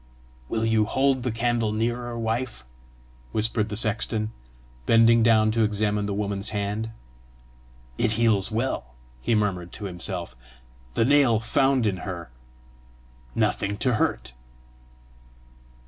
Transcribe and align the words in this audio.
"Will 0.49 0.65
you 0.65 0.85
hold 0.85 1.21
the 1.21 1.31
candle 1.31 1.71
nearer, 1.71 2.17
wife?" 2.17 2.65
whispered 3.33 3.69
the 3.69 3.77
sexton, 3.77 4.31
bending 4.87 5.21
down 5.21 5.51
to 5.51 5.63
examine 5.63 6.07
the 6.07 6.13
woman's 6.15 6.49
hand. 6.49 6.89
"It 7.99 8.13
heals 8.13 8.49
well," 8.49 8.95
he 9.21 9.35
murmured 9.35 9.71
to 9.73 9.85
himself: 9.85 10.35
"the 10.95 11.05
nail 11.05 11.39
found 11.39 11.85
in 11.85 11.97
her 11.97 12.31
nothing 13.35 13.77
to 13.77 13.93
hurt!" 13.93 14.33